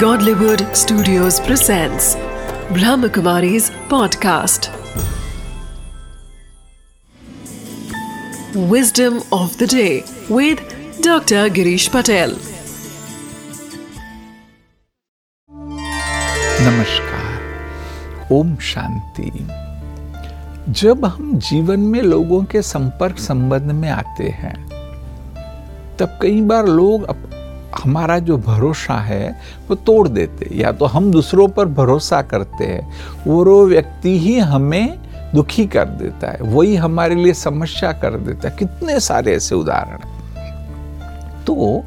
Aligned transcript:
Godlywood 0.00 0.62
Studios 0.76 1.38
presents 1.40 2.16
Brahmakumari's 2.76 3.70
podcast. 3.92 4.66
Wisdom 8.72 9.22
of 9.32 9.56
the 9.58 9.66
day 9.66 10.04
with 10.28 10.58
Dr. 11.02 11.48
Girish 11.58 11.88
Patel. 11.90 12.34
नमस्कार 16.66 18.28
ओम 18.32 18.56
शांति 18.72 19.30
जब 20.80 21.04
हम 21.04 21.38
जीवन 21.50 21.80
में 21.94 22.02
लोगों 22.02 22.42
के 22.44 22.62
संपर्क 22.62 23.18
संबंध 23.28 23.72
में 23.80 23.88
आते 23.90 24.28
हैं 24.42 24.54
तब 25.98 26.18
कई 26.22 26.40
बार 26.50 26.66
लोग 26.66 27.04
हमारा 27.78 28.18
जो 28.18 28.36
भरोसा 28.38 28.94
है, 28.94 29.28
वो 29.68 29.74
तोड़ 29.76 30.06
देते 30.08 30.48
या 30.54 30.72
तो 30.72 30.84
हम 30.86 31.10
दूसरों 31.10 31.48
पर 31.48 31.66
भरोसा 31.66 32.22
करते 32.22 32.64
हैं, 32.64 32.88
वो 33.26 33.66
व्यक्ति 33.66 34.18
ही 34.18 34.38
हमें 34.38 34.98
दुखी 35.34 35.66
कर 35.66 35.84
देता 35.84 36.30
है, 36.30 36.38
वही 36.42 36.76
हमारे 36.76 37.14
लिए 37.14 37.32
समस्या 37.34 37.92
कर 37.92 38.18
देता 38.18 38.48
है। 38.48 38.56
कितने 38.56 38.98
सारे 39.00 39.34
ऐसे 39.36 39.54
उदाहरण 39.54 39.98
तो 41.44 41.84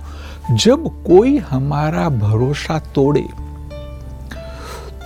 जब 0.54 0.88
कोई 1.06 1.38
हमारा 1.40 2.08
भरोसा 2.10 2.80
तोड़े 2.96 3.28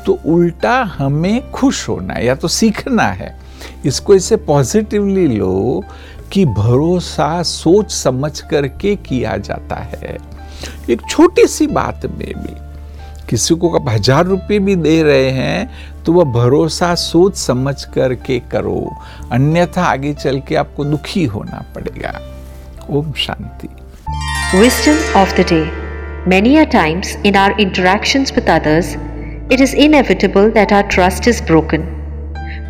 तो 0.06 0.18
उल्टा 0.26 0.82
हमें 0.98 1.52
खुश 1.52 1.88
होना 1.90 2.14
है, 2.14 2.26
या 2.26 2.36
तो 2.36 2.48
सीखना 2.48 3.04
है। 3.04 3.36
इसको 3.86 4.16
इसे 4.16 4.36
पॉजिटिवली 4.38 5.28
लो 5.28 5.84
कि 6.32 6.46
भरोसा 6.46 7.42
सोच 7.44 7.92
समझ 7.92 8.40
करके 8.42 8.96
किया 8.96 9.36
जाता 9.38 9.76
है। 9.76 10.18
एक 10.94 11.02
छोटी 11.10 11.48
सी 11.48 11.68
बात 11.80 12.06
में 12.06 12.34
भी 12.44 12.56
किसी 13.30 13.56
को 13.56 13.70
आप 13.76 13.90
हज़ार 13.90 14.26
रुपये 14.26 14.60
भी 14.60 14.76
दे 14.76 15.02
रहे 15.04 15.30
हैं 15.32 16.04
तो 16.06 16.14
वह 16.14 16.32
भरोसा 16.32 16.94
सोच 17.04 17.38
समझ 17.38 17.84
करके 17.96 18.40
करो 18.52 18.80
अन्यथा 19.32 19.84
आगे 19.84 20.14
चल 20.14 20.40
के 20.48 20.56
आपको 20.64 20.84
दुखी 20.86 21.26
होना 21.36 21.64
पड़ेगा 21.76 22.20
Om 22.90 23.14
Shanti 23.28 23.70
Wisdom 24.56 25.00
of 25.20 25.32
the 25.38 25.44
day 25.50 25.64
Many 26.26 26.58
a 26.58 26.66
times 26.66 27.16
in 27.26 27.36
our 27.36 27.58
interactions 27.60 28.32
with 28.34 28.48
others, 28.48 28.96
it 29.50 29.60
is 29.60 29.74
inevitable 29.74 30.52
that 30.52 30.72
our 30.72 30.88
trust 30.88 31.28
is 31.28 31.42
broken. 31.42 31.82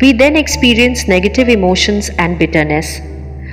We 0.00 0.12
then 0.12 0.34
experience 0.34 1.06
negative 1.06 1.48
emotions 1.48 2.10
and 2.18 2.36
bitterness. 2.36 2.98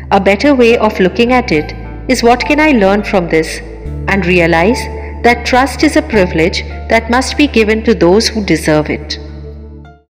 A 0.09 0.19
better 0.19 0.55
way 0.55 0.75
of 0.79 0.99
looking 0.99 1.33
at 1.33 1.51
it 1.51 1.75
is 2.09 2.23
what 2.23 2.39
can 2.39 2.59
I 2.59 2.71
learn 2.71 3.03
from 3.03 3.29
this 3.29 3.59
and 4.07 4.25
realize 4.25 4.81
that 5.23 5.45
trust 5.45 5.83
is 5.83 5.95
a 5.95 6.01
privilege 6.01 6.63
that 6.89 7.09
must 7.09 7.37
be 7.37 7.47
given 7.47 7.83
to 7.83 7.93
those 7.93 8.27
who 8.27 8.43
deserve 8.43 8.89
it. 8.89 9.19